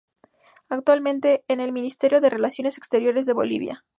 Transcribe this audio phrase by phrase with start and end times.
[0.67, 3.85] Actualmente es el Ministro de Relaciones Exteriores de Bolivia.